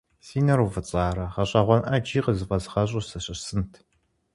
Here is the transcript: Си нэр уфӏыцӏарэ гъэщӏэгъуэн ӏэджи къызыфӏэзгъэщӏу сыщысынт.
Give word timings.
Си 0.25 0.39
нэр 0.45 0.59
уфӏыцӏарэ 0.65 1.25
гъэщӏэгъуэн 1.33 1.81
ӏэджи 1.87 2.19
къызыфӏэзгъэщӏу 2.25 3.05
сыщысынт. 3.09 3.71